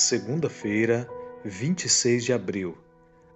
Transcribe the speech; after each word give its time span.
Segunda-feira, 0.00 1.06
26 1.44 2.24
de 2.24 2.32
abril. 2.32 2.74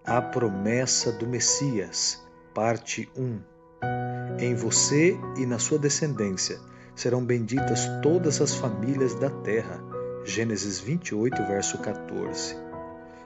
A 0.03 0.23
promessa 0.23 1.13
do 1.13 1.27
Messias, 1.27 2.19
parte 2.55 3.07
1. 3.15 3.39
Em 4.41 4.55
você 4.55 5.15
e 5.37 5.45
na 5.45 5.59
sua 5.59 5.79
descendência 5.79 6.59
serão 6.97 7.23
benditas 7.23 7.87
todas 8.03 8.41
as 8.41 8.55
famílias 8.55 9.15
da 9.15 9.29
terra. 9.29 9.79
Gênesis 10.25 10.81
28, 10.81 11.37
verso 11.45 11.77
14. 11.83 12.57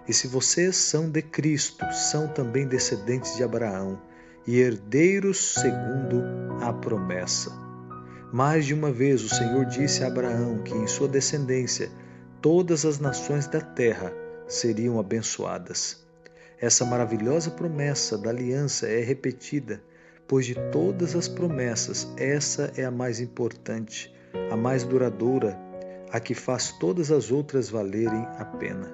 E 0.09 0.13
se 0.13 0.27
vocês 0.27 0.77
são 0.77 1.09
de 1.09 1.23
Cristo, 1.23 1.87
são 1.93 2.27
também 2.27 2.67
descendentes 2.67 3.37
de 3.37 3.45
Abraão 3.45 4.03
e 4.49 4.59
herdeiros 4.59 5.55
segundo 5.55 6.25
a 6.61 6.73
promessa. 6.73 7.53
Mais 8.33 8.67
de 8.67 8.75
uma 8.75 8.91
vez 8.91 9.23
o 9.23 9.29
Senhor 9.29 9.65
disse 9.65 10.03
a 10.03 10.09
Abraão 10.09 10.59
que 10.65 10.75
em 10.75 10.89
sua 10.89 11.07
descendência 11.07 11.89
todas 12.41 12.85
as 12.85 12.99
nações 12.99 13.47
da 13.47 13.61
terra 13.61 14.13
seriam 14.47 14.99
abençoadas. 14.99 16.05
Essa 16.61 16.85
maravilhosa 16.85 17.51
promessa 17.51 18.17
da 18.17 18.31
aliança 18.31 18.87
é 18.89 19.01
repetida, 19.01 19.83
pois 20.27 20.47
de 20.47 20.55
todas 20.71 21.17
as 21.17 21.27
promessas, 21.27 22.09
essa 22.17 22.73
é 22.77 22.85
a 22.85 22.91
mais 22.91 23.21
importante, 23.21 24.13
a 24.51 24.57
mais 24.57 24.85
duradoura, 24.85 25.59
a 26.11 26.21
que 26.21 26.35
faz 26.35 26.73
todas 26.79 27.11
as 27.11 27.31
outras 27.31 27.69
valerem 27.69 28.27
a 28.39 28.45
pena. 28.45 28.89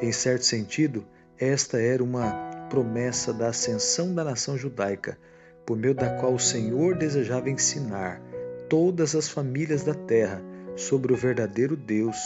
Em 0.00 0.12
certo 0.12 0.44
sentido, 0.44 1.04
esta 1.38 1.80
era 1.80 2.02
uma 2.02 2.32
promessa 2.68 3.32
da 3.32 3.48
ascensão 3.48 4.14
da 4.14 4.24
nação 4.24 4.56
judaica, 4.56 5.18
por 5.66 5.76
meio 5.76 5.94
da 5.94 6.10
qual 6.18 6.34
o 6.34 6.40
Senhor 6.40 6.96
desejava 6.96 7.50
ensinar 7.50 8.20
todas 8.68 9.14
as 9.14 9.28
famílias 9.28 9.82
da 9.82 9.94
terra 9.94 10.42
sobre 10.76 11.12
o 11.12 11.16
verdadeiro 11.16 11.76
Deus 11.76 12.16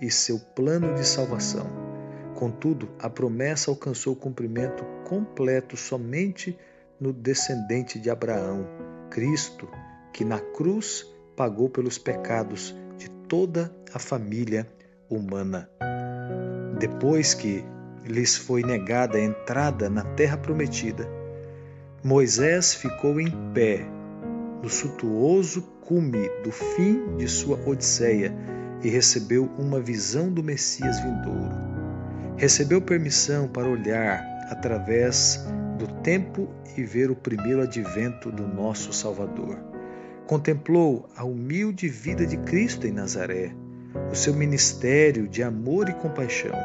e 0.00 0.10
seu 0.10 0.38
plano 0.38 0.94
de 0.94 1.06
salvação. 1.06 1.66
Contudo, 2.34 2.88
a 2.98 3.08
promessa 3.08 3.70
alcançou 3.70 4.16
cumprimento 4.16 4.84
completo 5.04 5.76
somente 5.76 6.58
no 7.00 7.12
descendente 7.12 7.98
de 7.98 8.10
Abraão, 8.10 8.66
Cristo, 9.10 9.68
que 10.12 10.24
na 10.24 10.40
cruz 10.40 11.06
pagou 11.36 11.68
pelos 11.68 11.98
pecados 11.98 12.74
de 12.96 13.08
toda 13.28 13.74
a 13.92 13.98
família 13.98 14.68
humana. 15.08 15.68
Depois 16.78 17.34
que 17.34 17.64
lhes 18.04 18.36
foi 18.36 18.62
negada 18.62 19.18
a 19.18 19.20
entrada 19.20 19.88
na 19.88 20.04
terra 20.04 20.36
prometida, 20.36 21.08
Moisés 22.02 22.74
ficou 22.74 23.20
em 23.20 23.30
pé 23.52 23.86
no 24.62 24.68
suntuoso 24.68 25.62
cume 25.80 26.28
do 26.42 26.50
fim 26.50 27.16
de 27.16 27.28
sua 27.28 27.58
odisseia 27.66 28.34
e 28.82 28.88
recebeu 28.88 29.50
uma 29.58 29.80
visão 29.80 30.30
do 30.30 30.42
Messias 30.42 31.00
vindouro. 31.00 31.54
Recebeu 32.36 32.80
permissão 32.82 33.48
para 33.48 33.68
olhar 33.68 34.22
através 34.50 35.44
do 35.78 35.86
tempo 36.02 36.48
e 36.76 36.82
ver 36.82 37.10
o 37.10 37.16
primeiro 37.16 37.62
advento 37.62 38.30
do 38.30 38.46
nosso 38.46 38.92
Salvador. 38.92 39.58
Contemplou 40.26 41.08
a 41.16 41.24
humilde 41.24 41.88
vida 41.88 42.26
de 42.26 42.36
Cristo 42.38 42.86
em 42.86 42.92
Nazaré, 42.92 43.54
o 44.10 44.14
seu 44.14 44.34
ministério 44.34 45.28
de 45.28 45.42
amor 45.42 45.88
e 45.88 45.94
compaixão, 45.94 46.56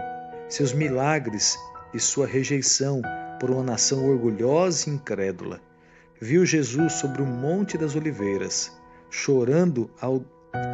seus 0.48 0.74
milagres 0.74 1.58
e 1.94 2.00
sua 2.00 2.26
rejeição 2.26 3.02
por 3.40 3.52
uma 3.52 3.64
nação 3.64 4.10
orgulhosa 4.10 4.90
e 4.90 4.94
incrédula. 4.94 5.62
Viu 6.20 6.46
Jesus 6.46 6.94
sobre 6.94 7.22
o 7.22 7.26
Monte 7.26 7.78
das 7.78 7.96
Oliveiras, 7.96 8.72
chorando 9.10 9.90
ao 10.02 10.24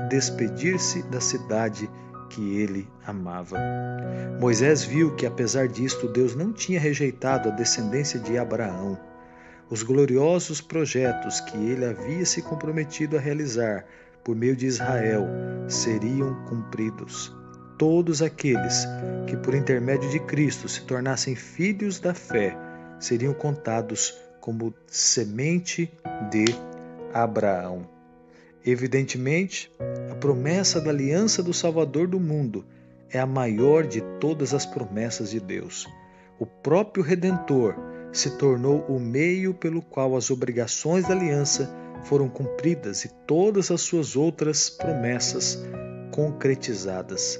despedir-se 0.09 1.03
da 1.03 1.19
cidade 1.19 1.89
que 2.29 2.57
ele 2.57 2.87
amava. 3.05 3.57
Moisés 4.39 4.83
viu 4.83 5.15
que, 5.15 5.25
apesar 5.25 5.67
disto, 5.67 6.07
Deus 6.07 6.35
não 6.35 6.51
tinha 6.51 6.79
rejeitado 6.79 7.49
a 7.49 7.51
descendência 7.51 8.19
de 8.19 8.37
Abraão. 8.37 8.99
Os 9.69 9.83
gloriosos 9.83 10.61
projetos 10.61 11.39
que 11.41 11.57
ele 11.57 11.85
havia 11.85 12.25
se 12.25 12.41
comprometido 12.41 13.17
a 13.17 13.19
realizar 13.19 13.85
por 14.23 14.35
meio 14.35 14.55
de 14.55 14.65
Israel 14.65 15.27
seriam 15.67 16.33
cumpridos. 16.45 17.35
Todos 17.77 18.21
aqueles 18.21 18.85
que, 19.27 19.35
por 19.37 19.53
intermédio 19.53 20.09
de 20.09 20.19
Cristo, 20.19 20.67
se 20.67 20.81
tornassem 20.81 21.35
filhos 21.35 21.99
da 21.99 22.13
fé 22.13 22.57
seriam 22.99 23.33
contados 23.33 24.17
como 24.39 24.73
semente 24.87 25.91
de 26.29 26.45
Abraão. 27.13 27.94
Evidentemente, 28.65 29.71
a 30.09 30.15
promessa 30.15 30.81
da 30.81 30.89
aliança 30.89 31.43
do 31.43 31.53
Salvador 31.53 32.07
do 32.07 32.19
mundo 32.19 32.65
é 33.11 33.19
a 33.19 33.25
maior 33.25 33.85
de 33.85 34.01
todas 34.19 34.55
as 34.55 34.65
promessas 34.65 35.29
de 35.29 35.39
Deus. 35.39 35.87
O 36.39 36.47
próprio 36.47 37.03
Redentor 37.03 37.75
se 38.11 38.39
tornou 38.39 38.83
o 38.89 38.99
meio 38.99 39.53
pelo 39.53 39.83
qual 39.83 40.15
as 40.15 40.31
obrigações 40.31 41.07
da 41.07 41.13
aliança 41.13 41.71
foram 42.05 42.27
cumpridas 42.27 43.05
e 43.05 43.09
todas 43.27 43.69
as 43.69 43.81
suas 43.81 44.15
outras 44.15 44.67
promessas 44.67 45.63
concretizadas. 46.11 47.39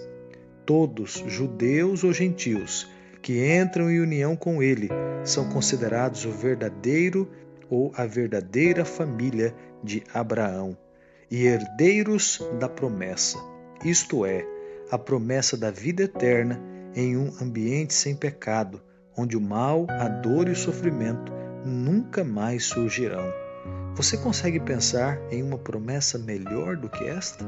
Todos, 0.63 1.24
judeus 1.28 2.03
ou 2.03 2.13
gentios, 2.13 2.88
que 3.24 3.52
entram 3.52 3.90
em 3.90 4.00
união 4.00 4.36
com 4.36 4.62
ele, 4.62 4.90
são 5.24 5.50
considerados 5.50 6.24
o 6.24 6.31
verdadeiro 6.31 7.28
ou 7.68 7.92
a 7.96 8.06
verdadeira 8.06 8.86
família 8.86 9.56
de 9.84 10.03
Abraão 10.13 10.78
e 11.30 11.46
herdeiros 11.46 12.41
da 12.59 12.69
promessa, 12.69 13.38
isto 13.84 14.25
é, 14.25 14.46
a 14.91 14.97
promessa 14.97 15.58
da 15.58 15.72
vida 15.72 16.03
eterna 16.03 16.62
em 16.96 17.18
um 17.18 17.31
ambiente 17.41 17.94
sem 17.94 18.16
pecado, 18.16 18.81
onde 19.18 19.36
o 19.36 19.41
mal, 19.41 19.86
a 19.90 20.08
dor 20.08 20.47
e 20.47 20.52
o 20.52 20.56
sofrimento 20.56 21.31
nunca 21.66 22.24
mais 22.24 22.66
surgirão. 22.66 23.25
Você 23.96 24.18
consegue 24.18 24.59
pensar 24.59 25.19
em 25.31 25.41
uma 25.41 25.58
promessa 25.58 26.18
melhor 26.18 26.75
do 26.75 26.90
que 26.90 27.03
esta? 27.06 27.46